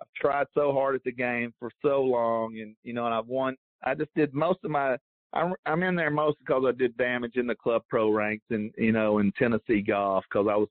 [0.00, 3.26] I've tried so hard at the game for so long, and you know, and I've
[3.26, 3.56] won.
[3.84, 4.96] I just did most of my.
[5.32, 8.72] I'm I'm in there mostly because I did damage in the club pro ranks, and
[8.78, 10.68] you know, in Tennessee golf because I was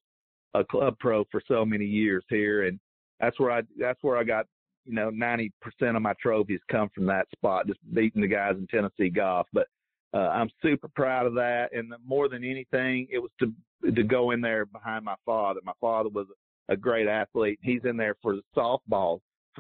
[0.53, 2.79] a club pro for so many years here, and
[3.19, 4.45] that's where I that's where I got
[4.85, 8.55] you know ninety percent of my trophies come from that spot, just beating the guys
[8.57, 9.47] in Tennessee golf.
[9.53, 9.67] But
[10.15, 13.51] uh, I'm super proud of that, and more than anything, it was to
[13.93, 15.59] to go in there behind my father.
[15.63, 16.25] My father was
[16.69, 17.59] a great athlete.
[17.61, 19.19] He's in there for the softball.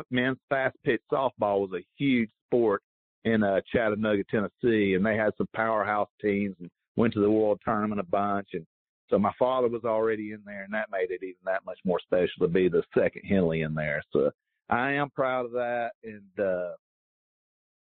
[0.09, 2.81] Men's fast pitch softball was a huge sport
[3.25, 7.59] in uh, Chattanooga, Tennessee, and they had some powerhouse teams and went to the world
[7.63, 8.49] tournament a bunch.
[8.53, 8.65] And
[9.09, 11.99] so my father was already in there, and that made it even that much more
[11.99, 14.01] special to be the second Henley in there.
[14.11, 14.31] So
[14.69, 16.73] I am proud of that, and uh,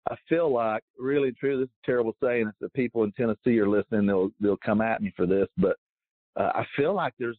[0.10, 1.60] I feel like really true.
[1.60, 2.48] this is terrible saying.
[2.48, 5.78] If the people in Tennessee are listening, they'll they'll come at me for this, but
[6.36, 7.38] uh, I feel like there's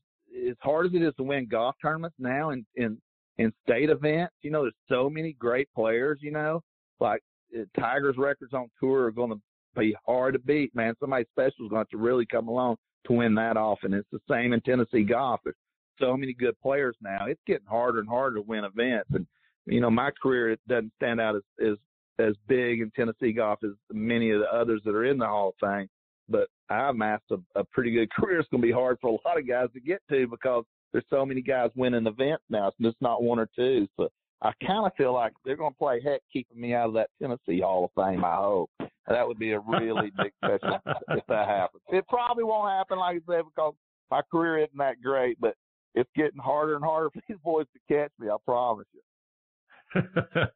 [0.49, 2.99] as hard as it is to win golf tournaments now in in
[3.39, 4.35] in state events.
[4.43, 6.19] You know, there's so many great players.
[6.23, 6.63] You know,
[7.01, 7.23] like
[7.57, 9.41] uh, Tiger's records on tour are going to
[9.77, 10.75] be hard to beat.
[10.75, 13.93] Man, somebody special is going to have to really come along to win that often.
[13.93, 15.41] It's the same in Tennessee golf.
[15.45, 15.57] There's
[16.01, 17.27] so many good players now.
[17.27, 19.11] It's getting harder and harder to win events.
[19.13, 19.27] And
[19.67, 21.77] you know, my career doesn't stand out as as
[22.19, 25.49] as big in Tennessee golf as many of the others that are in the Hall
[25.51, 25.89] of Fame.
[26.29, 28.41] But I amassed a, a pretty good career.
[28.41, 31.05] It's going to be hard for a lot of guys to get to because there's
[31.11, 32.69] so many guys winning events now.
[32.69, 33.89] It's just not one or two.
[33.97, 34.09] So
[34.43, 37.11] I kind of feel like they're going to play heck keeping me out of that
[37.21, 38.25] Tennessee Hall of Fame.
[38.25, 38.71] I hope
[39.09, 40.79] that would be a really big special
[41.11, 41.83] if that happens.
[41.89, 43.75] It probably won't happen, like I said, because
[44.11, 45.39] my career isn't that great.
[45.41, 45.57] But
[45.95, 48.29] it's getting harder and harder for these boys to catch me.
[48.29, 50.03] I promise you.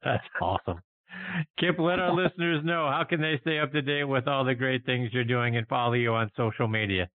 [0.05, 0.81] That's awesome.
[1.59, 4.55] Kip, let our listeners know how can they stay up to date with all the
[4.55, 7.09] great things you're doing and follow you on social media.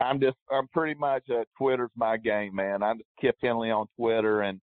[0.00, 2.82] I'm just I'm pretty much uh, Twitter's my game, man.
[2.82, 4.60] I'm just Kip Henley on Twitter, and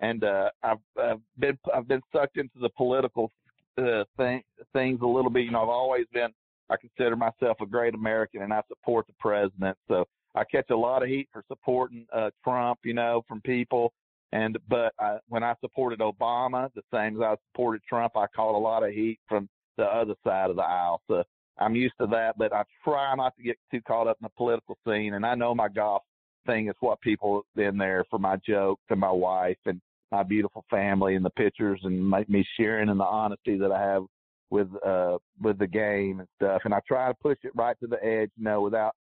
[0.00, 3.30] and uh, I've, I've been I've been sucked into the political
[3.78, 4.42] uh, thing,
[4.74, 5.44] things a little bit.
[5.44, 6.28] You know, I've always been
[6.70, 9.76] I consider myself a great American, and I support the president.
[9.88, 13.92] So I catch a lot of heat for supporting uh, Trump, you know, from people.
[14.34, 18.56] And but I, when I supported Obama, the same as I supported Trump, I caught
[18.56, 21.00] a lot of heat from the other side of the aisle.
[21.08, 21.22] So
[21.58, 24.32] I'm used to that, but I try not to get too caught up in the
[24.36, 25.14] political scene.
[25.14, 26.02] And I know my golf
[26.46, 30.64] thing is what people in there for my jokes and my wife and my beautiful
[30.68, 34.02] family and the pictures and my, me sharing and the honesty that I have
[34.50, 36.62] with uh with the game and stuff.
[36.64, 38.96] And I try to push it right to the edge, you know, without.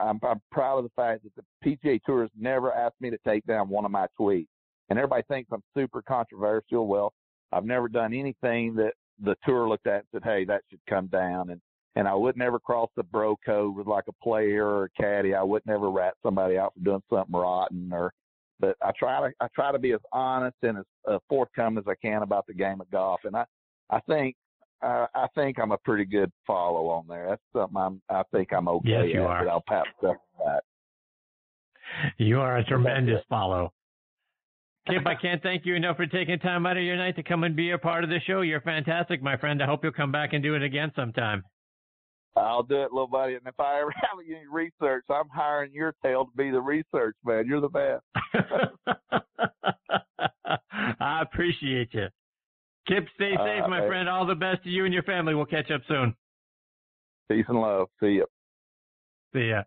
[0.00, 3.18] I'm I'm proud of the fact that the PGA Tour has never asked me to
[3.26, 4.48] take down one of my tweets
[4.88, 6.86] and everybody thinks I'm super controversial.
[6.86, 7.12] Well,
[7.52, 11.06] I've never done anything that the tour looked at and said, "Hey, that should come
[11.06, 11.60] down." And
[11.96, 15.34] and I would never cross the bro code with like a player or a caddy.
[15.34, 18.12] I would never rat somebody out for doing something rotten or.
[18.60, 21.88] But I try to I try to be as honest and as uh, forthcoming as
[21.88, 23.44] I can about the game of golf, and I
[23.88, 24.34] I think
[24.82, 27.28] uh, I think I'm a pretty good follow on there.
[27.28, 28.88] That's something I'm I think I'm okay.
[28.88, 29.48] Yes, you at, are.
[29.48, 30.62] I'll pat that.
[32.18, 33.72] You are a tremendous follow.
[34.88, 37.44] Kip, I can't thank you enough for taking time out of your night to come
[37.44, 38.40] and be a part of the show.
[38.40, 39.62] You're fantastic, my friend.
[39.62, 41.42] I hope you'll come back and do it again sometime.
[42.36, 43.34] I'll do it, little buddy.
[43.34, 47.16] And if I ever have any research, I'm hiring your tail to be the research
[47.24, 47.46] man.
[47.46, 48.02] You're the best.
[51.00, 52.06] I appreciate you.
[52.86, 53.88] Kip, stay safe, uh, my hey.
[53.88, 54.08] friend.
[54.08, 55.34] All the best to you and your family.
[55.34, 56.14] We'll catch up soon.
[57.30, 57.88] Peace and love.
[58.00, 58.24] See ya.
[59.34, 59.62] See ya.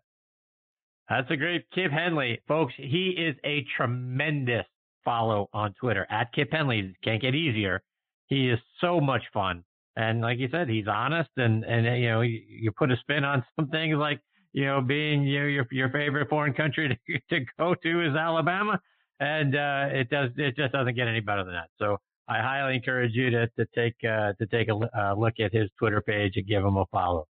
[1.08, 2.40] That's a great Kip Henley.
[2.48, 4.64] Folks, he is a tremendous
[5.04, 6.94] follow on Twitter at Kip Henley.
[7.02, 7.82] Can't get easier.
[8.26, 9.64] He is so much fun.
[9.96, 13.44] And like you said, he's honest and, and, you know, you, put a spin on
[13.56, 14.20] some things like,
[14.52, 18.16] you know, being you know, your, your favorite foreign country to, to go to is
[18.16, 18.80] Alabama.
[19.20, 21.68] And, uh, it does, it just doesn't get any better than that.
[21.78, 25.52] So I highly encourage you to, to take, uh, to take a uh, look at
[25.52, 27.26] his Twitter page and give him a follow.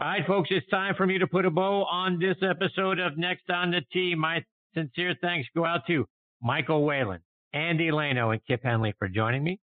[0.00, 3.16] All right, folks, it's time for me to put a bow on this episode of
[3.16, 4.16] Next on the Tee.
[4.16, 4.42] My
[4.74, 6.04] sincere thanks go out to
[6.44, 7.20] Michael Whalen,
[7.54, 9.58] Andy Lano, and Kip Henley for joining me.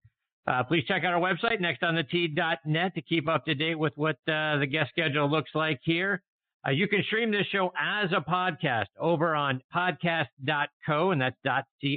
[0.46, 4.58] Uh, please check out our website, nextonthetee.net, to keep up to date with what uh,
[4.58, 6.22] the guest schedule looks like here.
[6.66, 11.36] Uh, you can stream this show as a podcast over on podcast.co, and that's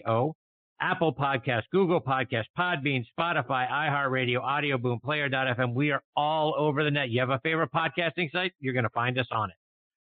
[0.05, 0.35] .co,
[0.81, 5.73] Apple Podcast, Google Podcast, Podbean, Spotify, iHeartRadio, Audio Boom, Player.fm.
[5.73, 7.09] We are all over the net.
[7.09, 8.53] You have a favorite podcasting site?
[8.59, 9.55] You're going to find us on it.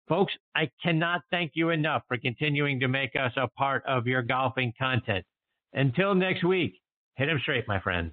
[0.08, 4.22] Folks, I cannot thank you enough for continuing to make us a part of your
[4.22, 5.24] golfing content.
[5.72, 6.80] Until next week,
[7.16, 8.12] hit 'em straight, my friends.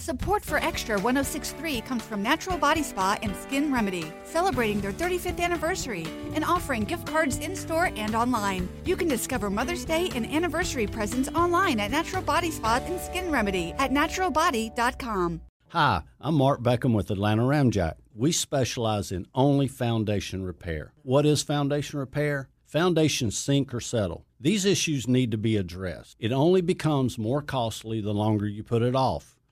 [0.00, 5.38] Support for Extra 1063 comes from Natural Body Spa and Skin Remedy, celebrating their 35th
[5.38, 8.66] anniversary and offering gift cards in store and online.
[8.86, 13.30] You can discover Mother's Day and anniversary presents online at Natural Body Spa and Skin
[13.30, 15.42] Remedy at naturalbody.com.
[15.68, 17.96] Hi, I'm Mark Beckham with Atlanta Ramjack.
[18.14, 20.94] We specialize in only foundation repair.
[21.02, 22.48] What is foundation repair?
[22.64, 24.24] Foundations sink or settle.
[24.40, 26.16] These issues need to be addressed.
[26.18, 29.36] It only becomes more costly the longer you put it off.